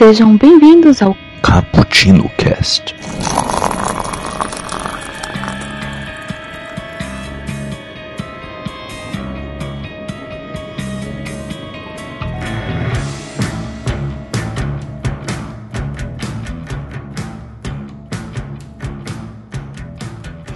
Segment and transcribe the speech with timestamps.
[0.00, 2.94] Sejam bem-vindos ao Cappuccino Cast.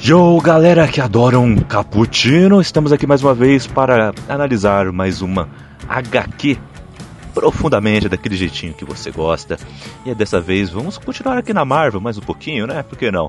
[0.03, 5.47] Yo, galera que adoram cappuccino, estamos aqui mais uma vez para analisar mais uma
[5.87, 6.57] HQ
[7.35, 9.59] profundamente daquele jeitinho que você gosta.
[10.07, 12.83] E dessa vez vamos continuar aqui na Marvel mais um pouquinho, né?
[12.83, 13.29] Por que não?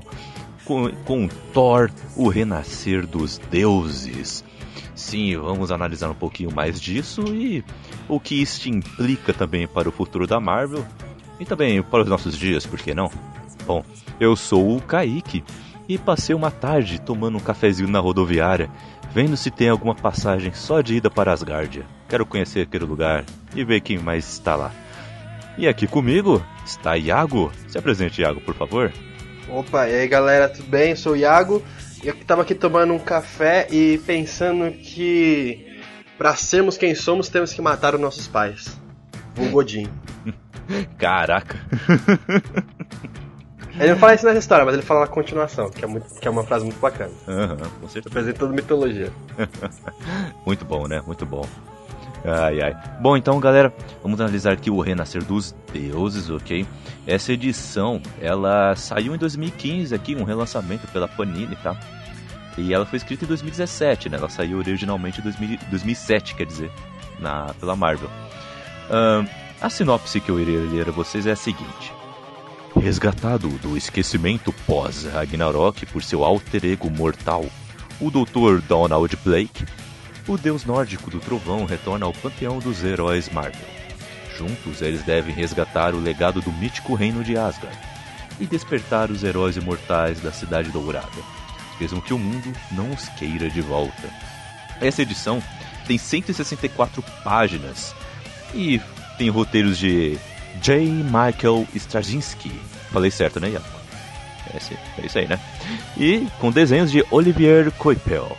[0.64, 4.44] Com, com Thor, o renascer dos deuses.
[4.94, 7.62] Sim, vamos analisar um pouquinho mais disso e
[8.08, 10.84] o que isso implica também para o futuro da Marvel
[11.38, 13.10] e também para os nossos dias, por que não?
[13.66, 13.84] Bom,
[14.18, 15.44] eu sou o Kaique
[15.88, 18.70] e passei uma tarde tomando um cafezinho na rodoviária,
[19.12, 21.84] vendo se tem alguma passagem só de ida para Asgardia.
[22.08, 23.24] Quero conhecer aquele lugar
[23.56, 24.70] e ver quem mais está lá.
[25.58, 27.50] E aqui comigo está Iago.
[27.66, 28.92] Se apresente, Iago, por favor.
[29.48, 30.90] Opa, e aí galera, tudo bem?
[30.90, 31.62] Eu sou o Iago.
[32.04, 35.80] Eu tava aqui tomando um café e pensando que
[36.18, 38.78] para sermos quem somos temos que matar os nossos pais.
[39.38, 39.88] O Godin.
[40.98, 41.58] Caraca.
[43.78, 46.26] Ele não fala isso nessa história, mas ele fala na continuação, que é, muito, que
[46.26, 47.12] é uma frase muito bacana.
[47.28, 48.08] Aham, com certeza.
[48.08, 49.12] Apresentando mitologia.
[50.46, 51.02] Muito bom, né?
[51.06, 51.46] Muito bom.
[52.26, 52.76] Ai, ai.
[53.00, 56.66] Bom, então, galera, vamos analisar aqui o Renascer dos Deuses, ok?
[57.06, 61.76] Essa edição, ela saiu em 2015 aqui, um relançamento pela Panini, tá?
[62.58, 64.16] E ela foi escrita em 2017, né?
[64.16, 66.70] Ela saiu originalmente em 2000 2007, quer dizer,
[67.20, 68.10] na, pela Marvel.
[69.60, 71.92] A sinopse que eu irei ler a vocês é a seguinte.
[72.74, 77.44] Resgatado do esquecimento pós-Ragnarok por seu alter ego mortal,
[78.00, 78.60] o Dr.
[78.68, 79.64] Donald Blake,
[80.28, 83.66] o deus nórdico do trovão retorna ao panteão dos heróis Marvel.
[84.36, 87.78] Juntos, eles devem resgatar o legado do mítico reino de Asgard
[88.38, 91.08] e despertar os heróis imortais da Cidade Dourada,
[91.80, 94.10] mesmo que o mundo não os queira de volta.
[94.80, 95.42] Essa edição
[95.86, 97.94] tem 164 páginas
[98.54, 98.80] e
[99.16, 100.18] tem roteiros de
[100.60, 100.86] J.
[100.86, 102.52] Michael Straczynski.
[102.92, 103.58] Falei certo, né?
[104.52, 105.40] É, é isso aí, né?
[105.96, 108.36] E com desenhos de Olivier Coipel.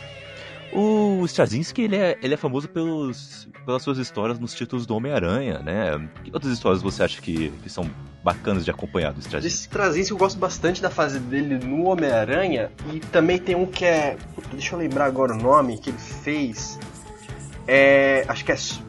[1.19, 5.59] O Straczynski, ele é, ele é famoso pelos, pelas suas histórias nos títulos do Homem-Aranha,
[5.59, 6.09] né?
[6.23, 7.89] Que outras histórias você acha que, que são
[8.23, 9.47] bacanas de acompanhar do Straczynski?
[9.50, 13.85] Desse Straczynski eu gosto bastante da fase dele no Homem-Aranha e também tem um que
[13.85, 14.17] é.
[14.51, 16.78] deixa eu lembrar agora o nome que ele fez.
[17.67, 18.23] É.
[18.28, 18.55] Acho que é.
[18.55, 18.85] Su-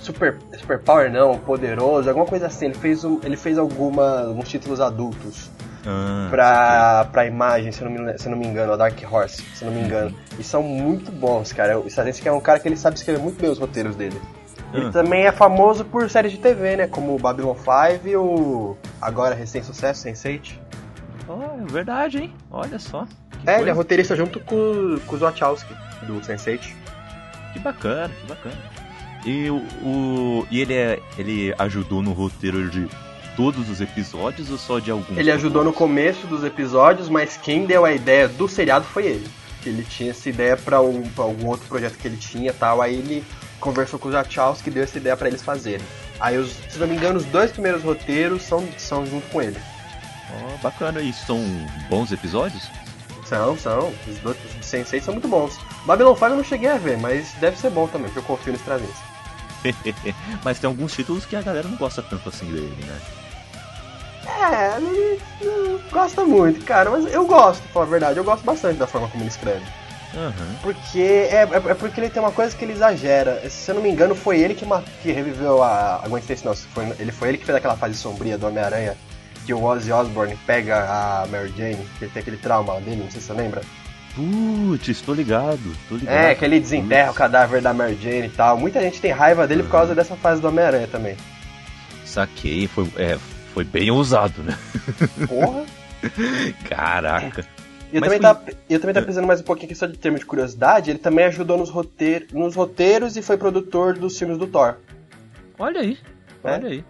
[0.00, 2.66] Super, Super Power não, Poderoso, alguma coisa assim.
[2.66, 5.48] Ele fez, um, ele fez alguma, alguns títulos adultos
[5.86, 9.42] Ah, pra, pra imagem, se eu, não me, se não me engano, a Dark Horse,
[9.54, 10.14] se eu não me engano.
[10.38, 11.78] E são muito bons, cara.
[11.78, 14.20] O Straczynski é um cara que ele sabe escrever muito bem os roteiros dele.
[14.72, 14.90] Ele Ah.
[14.90, 16.86] também é famoso por séries de TV, né?
[16.86, 20.58] Como o Babylon 5 e o agora recém-sucesso, Sense8.
[21.28, 22.32] Oh, é verdade, hein?
[22.50, 23.06] Olha só.
[23.42, 23.72] Que, É, ele é coisa.
[23.74, 25.74] roteirista junto com, com o Wachowski,
[26.06, 26.60] do Sense8.
[27.52, 28.54] que bacana, que bacana.
[29.24, 32.88] E, o, o- e ele, é, ele ajudou no roteiro de
[33.36, 35.16] todos os episódios ou só de alguns?
[35.16, 39.28] Ele ajudou no começo dos episódios, mas quem deu a ideia do seriado foi ele.
[39.64, 42.82] Ele tinha essa ideia pra, um, pra algum outro projeto que ele tinha e tal,
[42.82, 43.24] aí ele
[43.58, 45.86] conversou com o Wachowski e deu essa ideia pra eles fazerem.
[46.20, 49.56] Aí, os, se não me engano, os dois primeiros roteiros são, são junto com ele.
[50.30, 51.40] Oh, bacana, e são
[51.88, 52.68] bons episódios?
[53.24, 53.92] São, são.
[54.06, 55.58] Os dois os de Sense8 são muito bons.
[55.86, 58.52] Babylon 5 eu não cheguei a ver, mas deve ser bom também, porque eu confio
[58.52, 59.14] no Straczynski.
[60.44, 63.00] Mas tem alguns títulos que a galera não gosta tanto assim dele, né?
[64.36, 68.44] É, ele não gosta muito, cara, mas eu gosto, pra falar a verdade, eu gosto
[68.44, 69.64] bastante da forma como ele escreve.
[70.16, 70.56] Aham.
[70.62, 73.48] Porque é, é, é porque ele tem uma coisa que ele exagera.
[73.50, 74.64] Se eu não me engano, foi ele que,
[75.02, 77.94] que reviveu a, a Gwen Stacy, não, foi, ele foi ele que fez aquela fase
[77.94, 78.96] sombria do Homem-Aranha,
[79.44, 83.10] que o Ozzy Osbourne pega a Mary Jane, que ele tem aquele trauma dele, não
[83.10, 83.62] sei se você lembra.
[84.14, 86.14] Putz, tô ligado, tô ligado.
[86.14, 88.56] É, que ele desenterra o cadáver da Mary Jane e tal.
[88.56, 91.16] Muita gente tem raiva dele por causa dessa fase do Homem-Aranha também.
[92.04, 93.18] Saquei, foi, é,
[93.54, 94.58] foi bem ousado, né?
[95.28, 95.64] Porra!
[96.68, 97.46] Caraca.
[97.92, 99.86] E eu Mas também, foi- tá, eu também tá pensando mais um pouquinho aqui só
[99.86, 104.18] de termo de curiosidade, ele também ajudou nos, roteir, nos roteiros e foi produtor dos
[104.18, 104.76] filmes do Thor.
[105.58, 105.96] Olha aí,
[106.42, 106.50] É?
[106.52, 106.84] olha aí.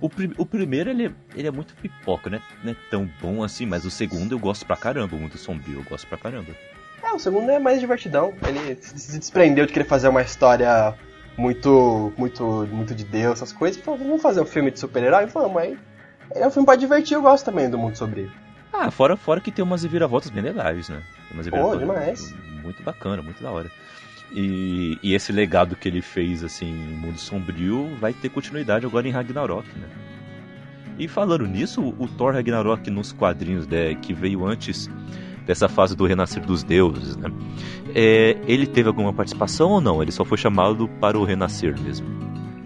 [0.00, 2.42] O, pri- o primeiro, ele é, ele é muito pipoca, né?
[2.64, 5.84] Não é tão bom assim, mas o segundo eu gosto pra caramba, muito sombrio, eu
[5.84, 6.50] gosto pra caramba.
[7.02, 8.34] É, o segundo é mais divertidão.
[8.46, 10.94] Ele se se desprendeu de querer fazer uma história
[11.36, 13.80] muito, muito, muito de Deus, essas coisas.
[13.82, 15.26] Falou, vamos fazer um filme de super-herói?
[15.26, 15.78] Vamos, aí.
[16.34, 18.30] É um filme pra divertir, eu gosto também do mundo sombrio.
[18.72, 21.02] Ah, fora, fora que tem umas reviravoltas bem legais, né?
[21.28, 22.34] Tem umas Pô, demais.
[22.62, 23.70] Muito bacana, muito da hora.
[24.32, 29.06] E, e esse legado que ele fez, assim, em Mundo Sombrio, vai ter continuidade agora
[29.06, 29.88] em Ragnarok, né?
[30.98, 34.88] E falando nisso, o Thor Ragnarok nos quadrinhos, né, que veio antes
[35.46, 37.30] dessa fase do renascer dos deuses, né?
[37.94, 40.02] É, ele teve alguma participação ou não?
[40.02, 42.06] Ele só foi chamado para o renascer mesmo?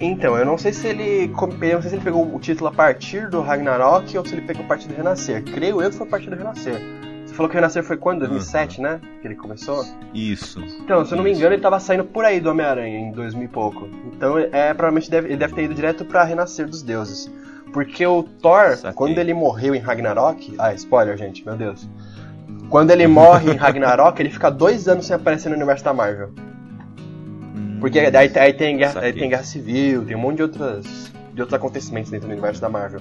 [0.00, 1.24] Então, eu não sei se ele.
[1.24, 4.42] Eu não sei se ele pegou o título a partir do Ragnarok ou se ele
[4.42, 5.42] pegou a partir do Renascer.
[5.44, 6.80] Creio eu que foi a partir do Renascer.
[7.26, 8.20] Você falou que o Renascer foi quando?
[8.20, 8.84] 2007, uhum.
[8.84, 9.00] né?
[9.20, 9.84] Que ele começou?
[10.14, 10.60] Isso.
[10.80, 13.44] Então, se eu não me engano, ele tava saindo por aí do Homem-Aranha em 2000
[13.44, 13.88] e pouco.
[14.14, 17.30] Então, é, provavelmente deve, ele deve ter ido direto pra Renascer dos Deuses.
[17.72, 18.92] Porque o Thor, Saquei.
[18.92, 20.54] quando ele morreu em Ragnarok.
[20.58, 21.88] Ah, spoiler, gente, meu Deus.
[22.70, 26.30] Quando ele morre em Ragnarok, ele fica dois anos sem aparecer no universo da Marvel.
[27.80, 31.40] Porque aí, aí, tem, guerra, aí tem guerra civil, tem um monte de, outras, de
[31.40, 33.00] outros acontecimentos dentro do universo da Marvel.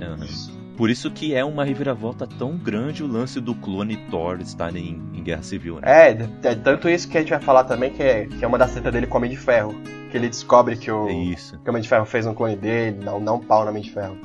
[0.00, 0.58] Uhum.
[0.76, 5.02] Por isso que é uma reviravolta tão grande o lance do clone Thor estar em,
[5.12, 5.82] em guerra civil, né?
[5.84, 6.10] É,
[6.44, 8.70] é, tanto isso que a gente vai falar também, que é, que é uma das
[8.70, 9.74] tretas dele com o Homem de Ferro.
[10.10, 11.58] Que ele descobre que o, isso.
[11.58, 13.82] que o Homem de Ferro fez um clone dele, não, não um pau no Homem
[13.82, 14.16] de Ferro.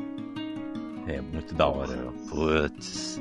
[1.07, 1.97] É, muito da hora.
[2.29, 3.12] Putz,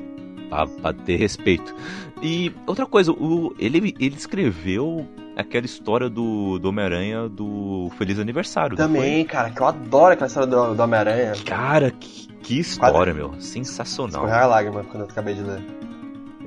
[0.53, 1.73] pra, pra ter respeito.
[2.21, 5.05] E outra coisa, o, ele, ele escreveu
[5.35, 8.77] aquela história do, do Homem-Aranha do Feliz Aniversário.
[8.77, 11.33] Também, cara, que eu adoro aquela história do, do Homem-Aranha.
[11.45, 13.31] Cara, que, que história, Quase...
[13.31, 13.41] meu.
[13.41, 14.23] Sensacional.
[14.23, 15.61] Escorreu a lágrima quando eu acabei de ler.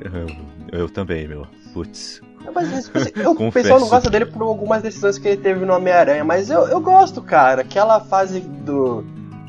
[0.00, 1.46] Eu, eu também, meu.
[1.74, 2.22] Putz.
[2.54, 6.24] Mas, eu, o pessoal não gosta dele por algumas decisões que ele teve no Homem-Aranha,
[6.24, 7.62] mas eu, eu gosto, cara.
[7.62, 9.04] Aquela fase do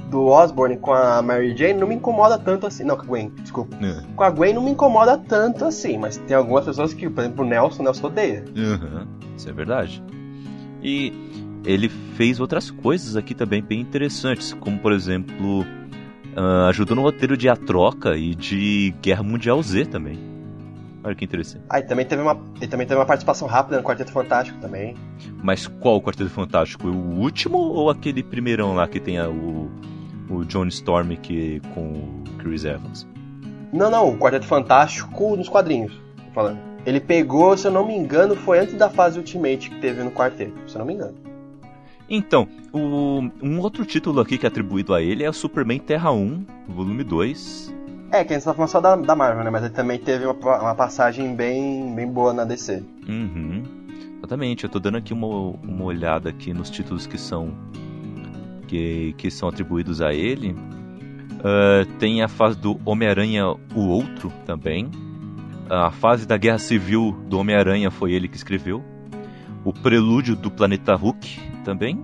[0.09, 2.83] do Osborne com a Mary Jane não me incomoda tanto assim.
[2.83, 3.77] Não, com a Gwen, desculpa.
[3.83, 4.03] É.
[4.15, 7.45] Com a Gwen não me incomoda tanto assim, mas tem algumas pessoas que, por exemplo,
[7.45, 8.45] o Nelson, o Nelson odeia.
[8.55, 9.05] Uhum,
[9.35, 10.03] isso é verdade.
[10.81, 11.13] E
[11.65, 17.35] ele fez outras coisas aqui também bem interessantes, como por exemplo, uh, ajudou no roteiro
[17.35, 20.17] de A Troca e de Guerra Mundial Z também.
[21.03, 21.63] Olha que interessante.
[21.69, 24.95] Ah, e também teve uma, e também teve uma participação rápida no Quarteto Fantástico também.
[25.41, 26.87] Mas qual Quarteto Fantástico?
[26.87, 29.71] O último ou aquele primeirão lá que tem a, o
[30.29, 33.07] o John Storm que, com o Chris Evans.
[33.71, 35.93] Não, não, o Quarteto Fantástico nos quadrinhos,
[36.25, 36.59] tô falando.
[36.85, 40.11] Ele pegou, se eu não me engano, foi antes da fase Ultimate que teve no
[40.11, 41.15] quarteto, se eu não me engano.
[42.09, 46.13] Então, o, um outro título aqui que é atribuído a ele é o Superman Terra
[46.13, 47.75] 1, volume 2.
[48.11, 49.49] É, que a gente tá falando só da, da Marvel, né?
[49.49, 52.81] Mas ele também teve uma, uma passagem bem, bem boa na DC.
[53.05, 53.63] Uhum.
[54.19, 57.53] Exatamente, eu tô dando aqui uma, uma olhada aqui nos títulos que são
[58.67, 60.51] que, que são atribuídos a ele.
[60.51, 64.89] Uh, tem a fase do Homem-Aranha O Outro também.
[65.69, 68.83] A fase da Guerra Civil do Homem-Aranha foi ele que escreveu.
[69.63, 71.95] O Prelúdio do Planeta Hulk também.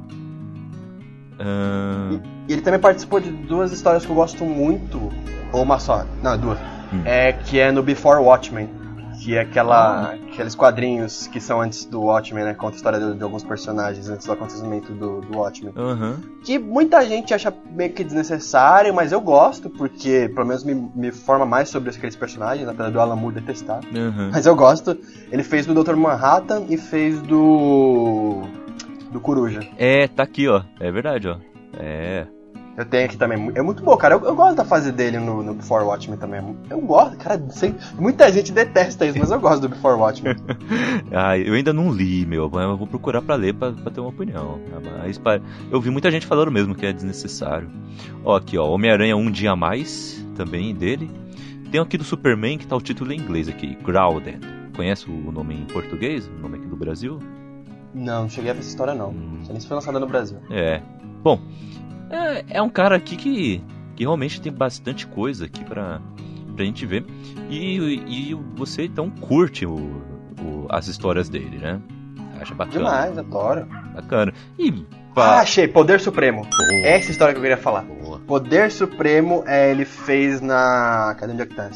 [1.39, 2.21] Uh...
[2.47, 5.11] E ele também participou de duas histórias que eu gosto muito.
[5.51, 6.05] Ou uma só.
[6.21, 6.59] Não, duas.
[6.93, 7.01] Hum.
[7.05, 8.82] É que é no Before Watchmen
[9.23, 12.53] que é aquela, aqueles quadrinhos que são antes do Watchmen, né?
[12.53, 15.73] Conta a história de, de alguns personagens antes do acontecimento do, do Watchmen.
[15.77, 16.17] Uhum.
[16.43, 21.11] Que muita gente acha meio que desnecessário, mas eu gosto, porque pelo menos me, me
[21.13, 23.79] forma mais sobre aqueles personagens, apesar do Alan Moore detestar.
[23.95, 24.29] Uhum.
[24.33, 24.97] Mas eu gosto.
[25.31, 25.95] Ele fez do Dr.
[25.95, 28.41] Manhattan e fez do.
[29.09, 29.61] do Coruja.
[29.77, 30.63] É, tá aqui, ó.
[30.81, 31.37] É verdade, ó.
[31.79, 32.27] É.
[32.75, 33.51] Eu tenho aqui também.
[33.53, 34.15] É muito bom, cara.
[34.15, 36.41] Eu, eu gosto da fase dele no, no, Before Watchmen também.
[36.69, 37.41] Eu gosto, cara.
[37.49, 40.35] Sei, muita gente detesta isso, mas eu gosto do Before Watchmen.
[41.13, 42.51] ah, eu ainda não li, meu.
[42.51, 44.59] Eu vou procurar pra ler pra, pra ter uma opinião.
[45.03, 45.21] Mas
[45.71, 47.69] eu vi muita gente falando mesmo que é desnecessário.
[48.23, 48.67] Ó, aqui, ó.
[48.67, 51.11] Homem-Aranha Um Dia a Mais, também dele.
[51.71, 54.39] Tem aqui do Superman que tá o título em inglês aqui: Grounded.
[54.75, 56.27] Conhece o nome em português?
[56.27, 57.19] O nome aqui do Brasil?
[57.93, 59.11] Não, não cheguei a ver essa história não.
[59.11, 59.43] Hum.
[59.47, 60.39] Nem se foi lançada no Brasil.
[60.49, 60.81] É.
[61.23, 61.39] Bom,
[62.09, 63.63] é, é um cara aqui que,
[63.95, 66.01] que realmente tem bastante coisa aqui pra,
[66.55, 67.05] pra gente ver.
[67.49, 71.81] E, e você então curte o, o, as histórias dele, né?
[72.39, 72.77] Acha bacana.
[72.77, 73.65] Demais, adoro.
[73.95, 74.33] Bacana.
[74.57, 74.71] E.
[75.13, 75.37] Pá...
[75.37, 76.41] Ah, achei, Poder Supremo.
[76.41, 76.87] Boa.
[76.87, 77.83] Essa história que eu queria falar.
[77.83, 78.19] Boa.
[78.19, 81.15] Poder Supremo é, ele fez na.
[81.19, 81.69] Cadê onde é que tá?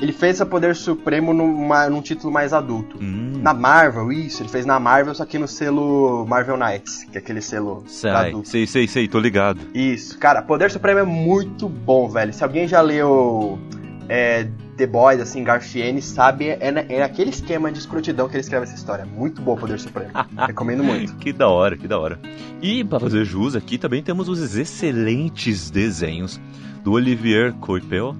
[0.00, 2.98] Ele fez a Poder Supremo numa, num título mais adulto.
[3.00, 3.32] Hum.
[3.40, 7.20] Na Marvel, isso, ele fez na Marvel, só que no selo Marvel Knights, que é
[7.20, 8.48] aquele selo sei, adulto.
[8.48, 9.60] Sei, sei, sei, tô ligado.
[9.74, 12.32] Isso, cara, Poder Supremo é muito bom, velho.
[12.32, 13.58] Se alguém já leu
[14.08, 18.64] é, The Boys, assim, Garfiene, sabe, é, é naquele esquema de escrotidão que ele escreve
[18.64, 19.06] essa história.
[19.06, 20.10] Muito bom Poder Supremo.
[20.46, 21.14] Recomendo muito.
[21.16, 22.20] Que da hora, que da hora.
[22.60, 26.40] E para fazer jus aqui também temos os excelentes desenhos
[26.84, 28.14] do Olivier Coipel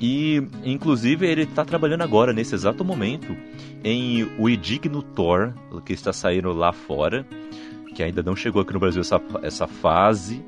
[0.00, 3.36] e, inclusive, ele está trabalhando agora, nesse exato momento,
[3.82, 5.52] em O Indigno Thor,
[5.84, 7.26] que está saindo lá fora,
[7.94, 10.44] que ainda não chegou aqui no Brasil essa, essa fase,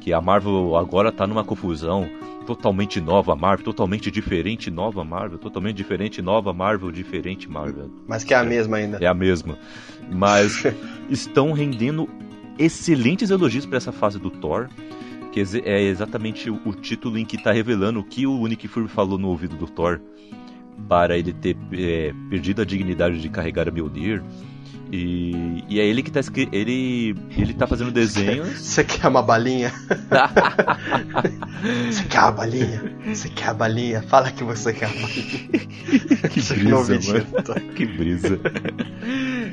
[0.00, 2.08] que a Marvel agora está numa confusão
[2.42, 7.90] totalmente nova Marvel, totalmente diferente nova Marvel, totalmente diferente nova Marvel, diferente Marvel.
[8.06, 8.98] Mas que é a mesma ainda.
[9.00, 9.56] É a mesma.
[10.10, 10.64] Mas
[11.08, 12.08] estão rendendo
[12.58, 14.68] excelentes elogios para essa fase do Thor.
[15.32, 19.18] Que é exatamente o título em que está revelando o que o Nick Fury falou
[19.18, 19.98] no ouvido do Thor
[20.88, 24.22] para ele ter é, perdido a dignidade de carregar a Mjolnir.
[24.94, 26.20] E, e é ele que tá
[26.52, 28.48] ele ele tá fazendo desenhos.
[28.60, 29.72] Você quer uma balinha?
[31.90, 32.92] você quer uma balinha?
[33.06, 34.02] Você quer a balinha?
[34.02, 35.48] Fala que você quer a balinha.
[36.28, 37.72] que brisa, mano.
[37.74, 38.40] que brisa.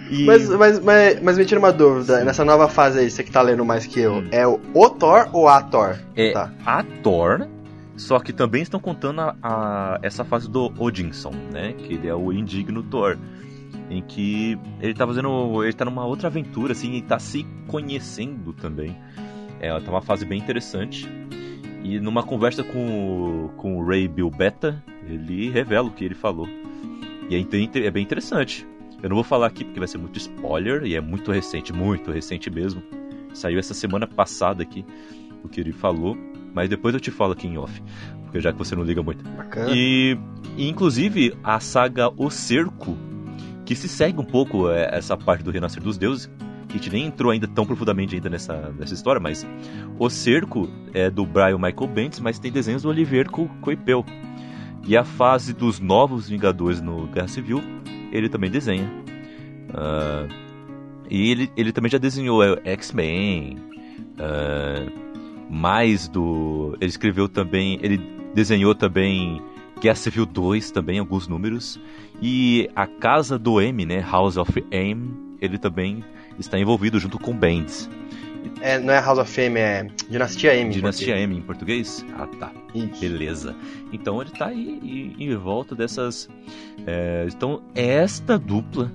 [0.09, 0.25] E...
[0.25, 3.41] Mas, mas, mas, mas me tira uma dúvida, nessa nova fase aí, você que tá
[3.41, 4.27] lendo mais que eu, hum.
[4.31, 5.97] é o, o Thor ou a Thor?
[6.15, 6.51] É tá.
[6.65, 7.47] a Thor,
[7.95, 11.73] só que também estão contando a, a, essa fase do Odinson, né?
[11.73, 13.17] Que ele é o indigno Thor
[13.89, 15.63] em que ele tá fazendo.
[15.63, 18.95] Ele tá numa outra aventura, assim, e tá se conhecendo também.
[19.59, 21.09] É, tá uma fase bem interessante.
[21.83, 26.47] E numa conversa com, com o Ray Bill Beta, ele revela o que ele falou.
[27.29, 28.67] E é, é bem interessante.
[29.01, 32.11] Eu não vou falar aqui porque vai ser muito spoiler, e é muito recente, muito
[32.11, 32.81] recente mesmo.
[33.33, 34.85] Saiu essa semana passada aqui
[35.43, 36.17] o que ele falou,
[36.53, 37.81] mas depois eu te falo aqui em off,
[38.23, 39.23] porque já que você não liga muito.
[39.29, 39.71] Bacana.
[39.73, 40.17] E,
[40.57, 42.97] e inclusive a saga O Cerco
[43.69, 46.27] que se segue um pouco é, essa parte do Renascer dos Deuses,
[46.67, 49.45] que a gente nem entrou ainda tão profundamente ainda nessa, nessa história, mas
[49.99, 54.03] o cerco é do Brian Michael Bendis, mas tem desenhos do Olivier Coipel.
[54.87, 57.61] E a fase dos novos Vingadores no Guerra Civil,
[58.11, 58.89] ele também desenha.
[59.69, 60.27] Uh,
[61.09, 63.57] e ele, ele também já desenhou é, X-Men,
[64.19, 66.75] uh, mais do...
[66.79, 67.79] Ele escreveu também...
[67.81, 67.99] Ele
[68.33, 69.41] desenhou também
[69.81, 71.79] Guerra Civil 2 também, alguns números.
[72.21, 75.11] E a casa do M, né, House of M,
[75.41, 76.03] ele também
[76.37, 77.89] está envolvido junto com Bands.
[78.61, 80.71] É, não é House of M, é Dinastia M.
[80.71, 82.05] Dinastia M em português?
[82.17, 82.51] Ah, tá.
[82.73, 83.01] Isso.
[83.01, 83.55] Beleza.
[83.91, 86.29] Então ele está aí em, volta dessas.
[86.85, 88.91] É, então, esta dupla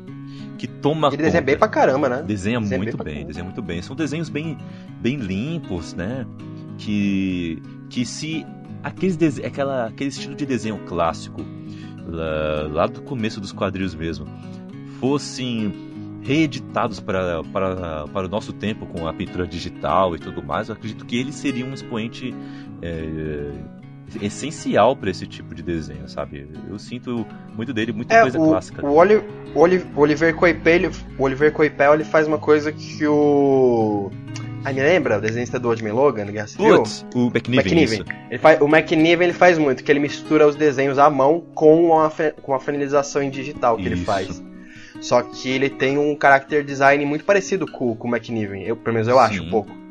[0.59, 1.09] que toma.
[1.09, 2.23] Ele desenha bem pra caramba, né?
[2.23, 3.83] Desenha, desenha muito bem, bem desenha muito bem.
[3.83, 4.59] São desenhos bem,
[5.01, 6.27] bem limpos, né?
[6.79, 8.45] Que, que se
[8.83, 11.41] aqueles aquela, aquele estilo de desenho clássico,
[12.07, 14.27] lá, lá do começo dos quadrinhos mesmo,
[15.01, 15.94] fossem
[16.25, 20.75] reeditados para, para, para o nosso tempo com a pintura digital e tudo mais, eu
[20.75, 22.35] acredito que ele seria um expoente
[22.81, 23.53] é,
[24.23, 26.49] essencial para esse tipo de desenho, sabe?
[26.69, 28.87] Eu sinto muito dele, muita é, coisa o, clássica.
[28.87, 29.23] O, Oli,
[29.55, 34.11] o Oliver Coipel, Oliver Coipel ele faz uma coisa que o
[34.65, 36.79] Aí me lembra o desenhista do Old Man Logan, Guerra Civil?
[36.79, 38.03] Putz, o McNiven.
[38.31, 42.01] Ele faz, o McNiven ele faz muito, que ele mistura os desenhos à mão com
[42.01, 43.93] a, com a finalização em digital que isso.
[43.93, 44.43] ele faz.
[45.01, 48.63] Só que ele tem um character design muito parecido com, com o McNiven.
[48.63, 49.21] Eu, pelo menos eu Sim.
[49.21, 49.85] acho um pouco.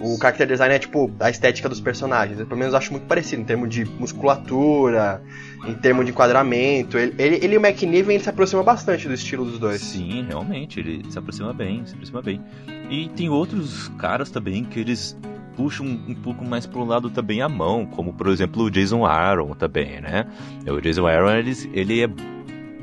[0.00, 2.38] O character design é tipo a estética dos personagens.
[2.38, 5.20] Eu, pelo menos acho muito parecido em termos de musculatura,
[5.66, 6.96] em termos de enquadramento.
[6.96, 9.80] Ele, ele, ele e o McNiven ele se aproxima bastante do estilo dos dois.
[9.80, 12.40] Sim, realmente, ele se aproxima bem, se aproxima bem.
[12.88, 15.16] E tem outros caras também que eles
[15.56, 19.04] puxam um, um pouco mais pro lado também a mão, como por exemplo o Jason
[19.04, 20.24] Aaron também, né?
[20.64, 22.08] O Jason Aaron ele, ele é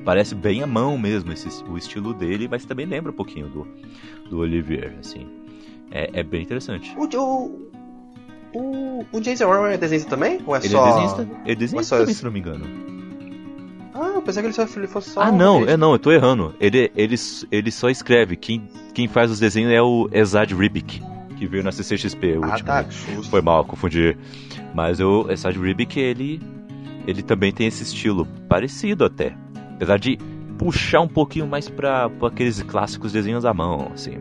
[0.05, 3.67] parece bem a mão mesmo esse, o estilo dele, mas também lembra um pouquinho do,
[4.29, 5.27] do Olivier, assim.
[5.91, 6.95] É, é bem interessante.
[6.95, 7.71] O, o,
[8.53, 10.39] o, o Jason Aaron é desenhista também?
[10.45, 10.85] Ou é ele só...
[10.85, 11.21] é desenhista?
[11.21, 12.65] Ele é desenhista é também, se não me engano.
[13.93, 15.21] Ah, eu pensei que ele, só, ele fosse só.
[15.21, 16.53] Ah, não, é não, eu tô errando.
[16.59, 17.15] Ele, ele,
[17.51, 18.35] ele só escreve.
[18.35, 21.01] Quem, quem faz os desenhos é o Ezad Ribic,
[21.37, 22.33] que veio na CCXP.
[22.33, 22.67] Ah, último.
[22.67, 22.85] tá.
[23.29, 24.17] Foi mal, confundi.
[24.73, 26.41] Mas o Ezad Ribic, ele,
[27.07, 29.44] ele também tem esse estilo parecido até.
[29.75, 30.17] Apesar de
[30.57, 34.17] puxar um pouquinho mais pra aqueles clássicos desenhos à mão, assim.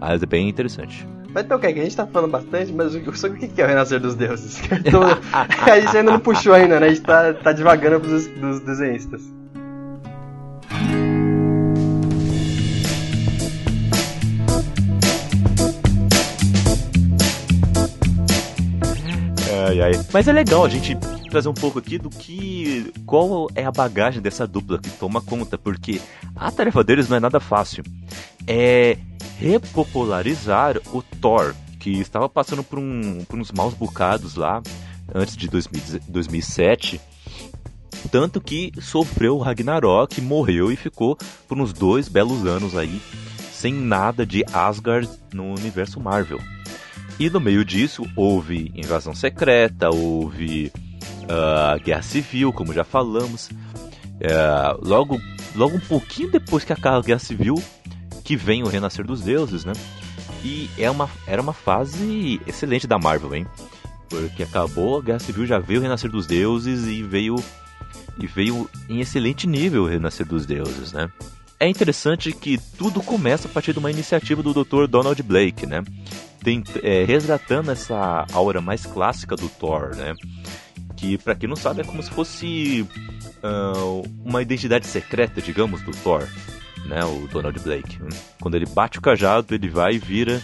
[0.00, 1.06] Mas é bem interessante.
[1.32, 3.68] Mas então, okay, que a gente tá falando bastante, mas sobre o que é o
[3.68, 4.60] Renascer dos Deuses?
[5.32, 6.86] A gente ainda não puxou ainda, né?
[6.86, 9.22] A gente tá, tá devagando pros dos desenhistas.
[19.78, 20.06] Ai, ai.
[20.12, 20.96] Mas é legal a gente
[21.30, 22.92] trazer um pouco aqui do que.
[23.06, 26.00] qual é a bagagem dessa dupla que toma conta, porque
[26.34, 27.84] a tarefa deles não é nada fácil.
[28.46, 28.98] É
[29.38, 34.60] repopularizar o Thor, que estava passando por, um, por uns maus bocados lá
[35.14, 37.00] antes de 2000, 2007.
[38.10, 41.16] Tanto que sofreu o Ragnarok, morreu e ficou
[41.46, 43.00] por uns dois belos anos aí,
[43.52, 46.38] sem nada de Asgard no universo Marvel.
[47.18, 50.72] E no meio disso houve invasão secreta, houve
[51.24, 53.48] uh, guerra civil, como já falamos.
[53.48, 55.20] Uh, logo,
[55.54, 57.60] logo um pouquinho depois que acaba a guerra civil,
[58.24, 59.72] que vem o renascer dos deuses, né?
[60.44, 63.46] E é uma, era uma fase excelente da Marvel, hein?
[64.08, 67.36] Porque acabou a Guerra Civil, já veio o Renascer dos Deuses e veio
[68.18, 71.10] e veio em excelente nível o Renascer dos Deuses, né?
[71.60, 74.86] É interessante que tudo começa a partir de uma iniciativa do Dr.
[74.86, 75.82] Donald Blake, né?
[76.42, 80.14] Tem, é, resgatando essa aura mais clássica do Thor, né?
[80.96, 82.86] Que, para quem não sabe, é como se fosse
[83.42, 86.26] uh, uma identidade secreta, digamos, do Thor,
[86.86, 87.04] né?
[87.04, 87.98] O Donald Blake.
[88.40, 90.42] Quando ele bate o cajado, ele vai e vira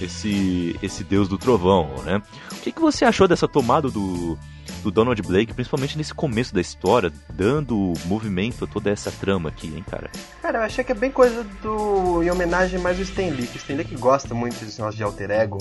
[0.00, 2.22] esse, esse deus do trovão, né?
[2.52, 4.38] O que, que você achou dessa tomada do,
[4.82, 9.68] do Donald Blake, principalmente nesse começo da história, dando movimento a toda essa trama aqui,
[9.68, 10.10] hein, cara?
[10.40, 12.22] Cara, eu achei que é bem coisa do.
[12.22, 14.96] em homenagem mais ao Stan Lee, que o Stan Lee que gosta muito desse negócio
[14.96, 15.58] de alter ego.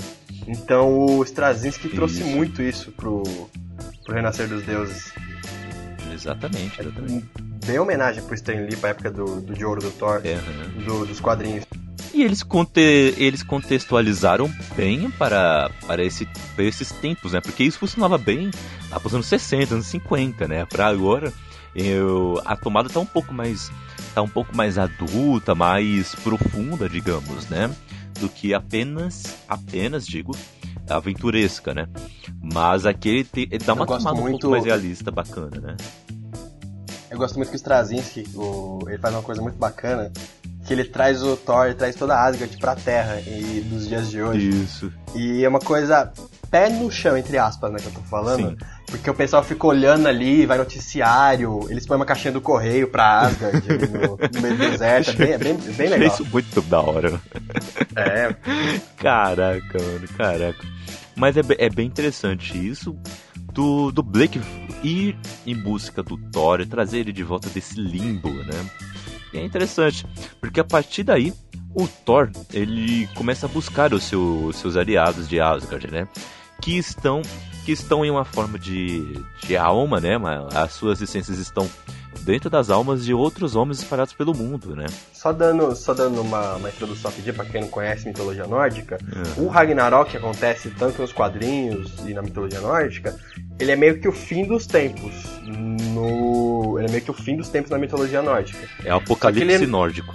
[0.47, 3.23] Então o Straczynski trouxe muito isso pro,
[4.03, 5.13] pro Renascer dos Deuses.
[6.11, 7.25] Exatamente, exatamente.
[7.37, 10.35] É, bem homenagem pro Stan Lee pra época do, do de ouro do Thor, é,
[10.35, 10.83] uhum.
[10.85, 11.65] do, dos quadrinhos.
[12.13, 12.81] E eles, conte
[13.17, 17.41] eles contextualizaram bem para, para, esse, para esses tempos, né?
[17.41, 18.51] Porque isso funcionava bem
[18.89, 20.65] lá para os anos 60, anos 50, né?
[20.65, 21.31] Para agora,
[21.73, 23.71] eu, a tomada está um pouco mais
[24.13, 27.73] tá um pouco mais adulta, mais profunda, digamos, né?
[28.19, 30.35] Do que apenas, apenas, digo,
[30.89, 31.87] aventuresca, né?
[32.41, 34.27] Mas aqui ele, te, ele dá uma tomada muito...
[34.27, 35.77] um pouco mais realista, bacana, né?
[37.21, 40.11] Eu gosto muito que o Straczynski, o, ele faz uma coisa muito bacana,
[40.65, 44.09] que ele traz o Thor, ele traz toda a Asgard pra Terra e dos dias
[44.09, 44.49] de hoje.
[44.49, 44.91] Isso.
[45.13, 46.11] E é uma coisa
[46.49, 48.49] pé no chão, entre aspas, né, que eu tô falando.
[48.49, 48.57] Sim.
[48.87, 53.19] Porque o pessoal fica olhando ali, vai noticiário, eles põem uma caixinha do correio pra
[53.19, 56.07] Asgard no, no, meio do deserto, é bem, é bem, bem legal.
[56.07, 57.21] Isso muito da hora.
[57.95, 58.35] É.
[58.97, 60.65] Caraca, mano, caraca.
[61.15, 62.97] Mas é, é bem interessante isso
[63.53, 64.39] do, do Blake
[64.83, 68.69] ir em busca do Thor e trazer ele de volta desse limbo, né?
[69.33, 70.05] E é interessante,
[70.39, 71.33] porque a partir daí
[71.73, 76.07] o Thor ele começa a buscar os seu, seus aliados de Asgard, né?
[76.61, 77.21] Que estão
[77.65, 80.17] que estão em uma forma de, de alma, né?
[80.53, 81.69] As suas essências estão
[82.23, 84.85] dentro das almas de outros homens espalhados pelo mundo, né?
[85.13, 88.97] Só dando, só dando uma, uma introdução aqui para quem não conhece mitologia nórdica,
[89.37, 89.45] uhum.
[89.45, 93.15] o Ragnarok que acontece tanto nos quadrinhos e na mitologia nórdica,
[93.59, 95.13] ele é meio que o fim dos tempos.
[95.43, 98.67] No, ele é meio que o fim dos tempos na mitologia nórdica.
[98.83, 99.67] É o apocalipse ele...
[99.67, 100.13] nórdico.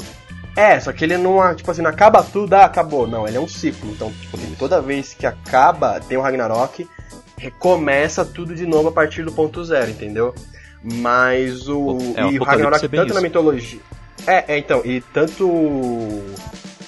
[0.56, 3.06] É, só que ele não, tipo assim, não acaba tudo, ah, acabou.
[3.06, 3.90] Não, ele é um ciclo.
[3.90, 6.88] Então, tipo assim, toda vez que acaba, tem o Ragnarok,
[7.36, 10.34] recomeça tudo de novo a partir do ponto zero, entendeu?
[10.94, 11.98] Mas o.
[12.16, 13.80] É, e o Ragnarok, é tanto na mitologia.
[14.26, 15.50] É, é, então, e tanto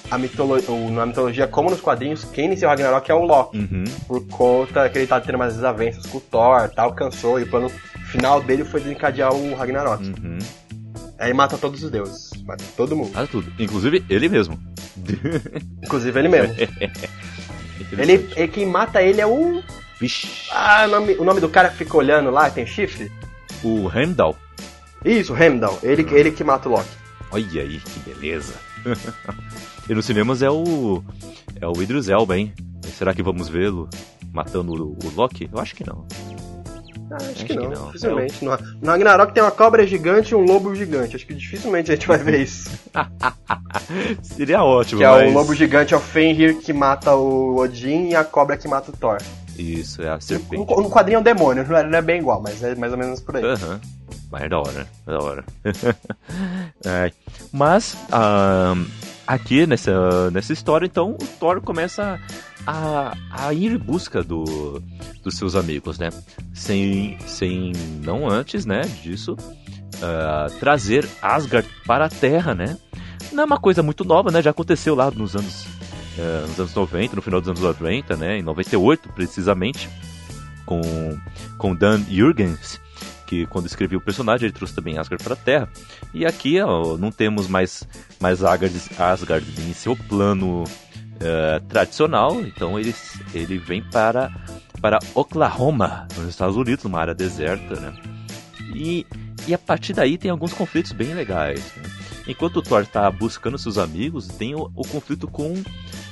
[0.09, 0.57] a mitolo
[0.91, 3.57] na mitologia como nos quadrinhos, quem iniciou o Ragnarok é o Loki.
[3.57, 3.83] Uhum.
[4.07, 7.47] Por conta que ele tá tendo umas desavenças com o Thor, tal, cansou, e o
[7.47, 7.69] plano
[8.05, 10.03] final dele foi desencadear o Ragnarok.
[10.03, 10.39] Uhum.
[11.19, 12.31] Aí mata todos os deuses.
[12.45, 13.11] Mata todo mundo.
[13.13, 13.51] Mata tudo.
[13.59, 14.57] Inclusive ele mesmo.
[15.83, 16.55] Inclusive ele mesmo.
[17.97, 19.61] ele, ele, quem mata ele é o.
[19.99, 20.49] Vixe.
[20.51, 23.11] Ah, o nome, o nome do cara que fica olhando lá, tem chifre?
[23.63, 24.35] O Heimdall.
[25.03, 25.79] Isso, Heimdall.
[25.83, 26.17] Ele, uhum.
[26.17, 26.89] ele que mata o Loki.
[27.31, 28.53] Olha aí, que beleza.
[29.89, 31.03] e nos cinemas é o.
[31.59, 32.53] É o Idris Elba, hein?
[32.97, 33.89] Será que vamos vê-lo
[34.33, 35.49] matando o, o Loki?
[35.51, 36.05] Eu acho que não.
[37.11, 37.85] Ah, acho, acho, que não, que não.
[37.87, 38.45] dificilmente.
[38.45, 38.57] É o...
[38.81, 41.15] No Ragnarok tem uma cobra gigante e um lobo gigante.
[41.15, 42.69] Acho que dificilmente a gente vai ver isso.
[44.21, 45.23] Seria ótimo, Que mas...
[45.23, 48.67] é o lobo gigante é o Fenrir que mata o Odin e a cobra que
[48.67, 49.17] mata o Thor.
[49.59, 50.65] Isso, é a serpente.
[50.65, 52.93] No, no quadrinho é um demônio, não é, não é, bem igual, mas é mais
[52.93, 53.43] ou menos por aí.
[53.43, 53.73] Aham.
[53.73, 53.79] Uhum.
[54.31, 55.43] Mas é da hora, é da hora.
[56.85, 57.11] é.
[57.51, 58.85] Mas, uh,
[59.25, 62.19] aqui nessa, nessa história, então, o Thor começa
[62.65, 64.81] a, a ir em busca do,
[65.23, 66.09] dos seus amigos, né?
[66.53, 67.71] Sem, sem
[68.03, 72.77] não antes, né, disso, uh, trazer Asgard para a Terra, né?
[73.31, 74.41] Não é uma coisa muito nova, né?
[74.41, 75.65] Já aconteceu lá nos anos,
[76.19, 78.37] uh, nos anos 90, no final dos anos 90, né?
[78.37, 79.89] Em 98, precisamente,
[80.65, 80.81] com,
[81.57, 82.79] com Dan Jurgens,
[83.25, 85.69] que quando escreveu o personagem ele trouxe também Asgard para a Terra.
[86.13, 87.87] E aqui ó, não temos mais,
[88.19, 92.93] mais Asgard, Asgard em seu plano uh, tradicional, então ele,
[93.33, 94.31] ele vem para,
[94.81, 97.93] para Oklahoma, nos Estados Unidos, numa área deserta, né?
[98.75, 99.05] E,
[99.47, 101.59] e a partir daí tem alguns conflitos bem legais.
[101.75, 101.83] Né?
[102.27, 105.55] Enquanto o Thor está buscando seus amigos, tem o, o, conflito com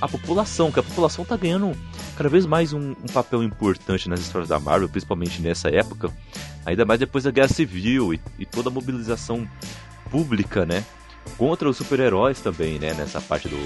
[0.01, 1.75] a população, que a população está ganhando
[2.15, 6.11] cada vez mais um, um, papel importante nas histórias da Marvel, principalmente nessa época,
[6.65, 9.47] ainda mais depois da Guerra Civil e, e toda a mobilização
[10.09, 10.83] pública, né?
[11.37, 12.93] contra os super-heróis também, né?
[12.93, 13.57] Nessa parte do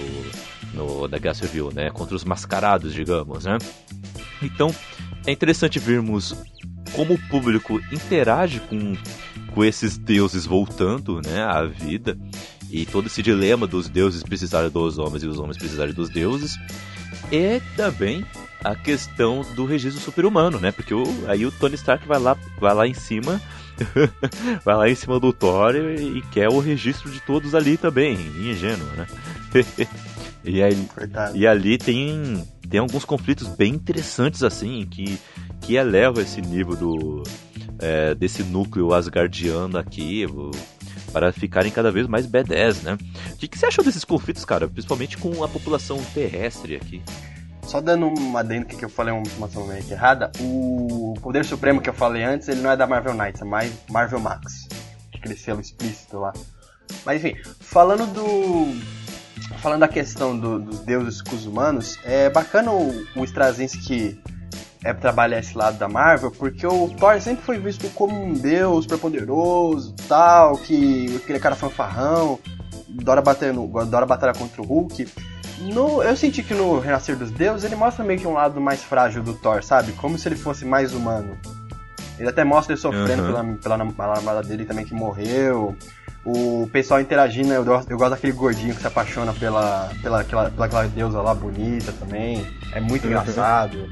[0.74, 1.90] no, da Guerra Civil, né?
[1.92, 3.58] Contra os mascarados, digamos, né?
[4.42, 4.74] Então
[5.26, 6.36] é interessante vermos
[6.94, 8.96] como o público interage com,
[9.54, 11.44] com esses deuses voltando, né?
[11.44, 12.18] À vida
[12.72, 16.58] e todo esse dilema dos deuses precisarem dos homens e os homens precisarem dos deuses
[17.32, 18.26] e também
[18.64, 20.72] a questão do registro super-humano, né?
[20.72, 23.42] Porque o, aí o Tony Stark vai lá, vai lá em cima
[24.64, 28.88] vai lá em cima do Thor e, quer o registro de todos ali também, ingênuo,
[28.96, 29.08] né?
[30.44, 30.88] e, aí,
[31.34, 35.20] e ali tem, tem alguns conflitos bem interessantes assim que
[35.62, 37.24] que eleva esse nível do
[37.80, 40.26] é, desse núcleo asgardiano aqui
[41.12, 42.98] para ficarem cada vez mais badass, né?
[43.32, 44.68] O que, que você achou desses conflitos, cara?
[44.68, 47.02] Principalmente com a população terrestre aqui.
[47.64, 51.90] Só dando uma adendo que eu falei uma informação meio errada, o Poder Supremo que
[51.90, 54.68] eu falei antes, ele não é da Marvel Knights, é mais Marvel Max.
[55.16, 56.34] Aquele selo explícito lá.
[57.06, 59.02] Mas enfim, falando do.
[59.60, 64.20] Falando da questão do, dos deuses com os humanos, é bacana o, o Straczynski
[64.84, 68.86] é trabalhar esse lado da Marvel, porque o Thor sempre foi visto como um deus
[68.86, 72.40] super poderoso, tal, que aquele cara fanfarrão,
[73.00, 75.08] adora bater, no, adora batalhar contra o Hulk.
[75.60, 78.84] No, eu senti que no Renascer dos Deuses ele mostra meio que um lado mais
[78.84, 79.92] frágil do Thor, sabe?
[79.94, 81.38] Como se ele fosse mais humano.
[82.18, 83.58] Ele até mostra ele sofrendo uhum.
[83.58, 85.76] pela, pela namorada dele também que morreu
[86.24, 90.52] o pessoal interagindo, eu gosto, eu gosto daquele gordinho que se apaixona pela, pela, aquela,
[90.52, 92.46] pela aquela deusa lá bonita também.
[92.74, 93.92] É muito engraçado.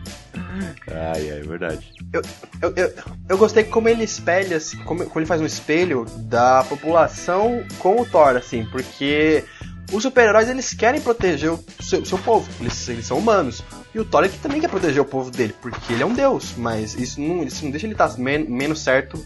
[0.88, 1.92] Ai, é verdade.
[2.14, 2.22] Eu,
[2.62, 2.94] eu, eu,
[3.30, 8.00] eu, gostei como ele espelha, assim, como, como ele faz um espelho da população com
[8.00, 9.44] o Thor, assim, porque
[9.92, 13.64] os super-heróis eles querem proteger o seu, seu povo, eles, eles, são humanos.
[13.94, 16.54] E o Thor ele também quer proteger o povo dele, porque ele é um deus,
[16.56, 19.24] mas isso não, isso não deixa ele estar men menos certo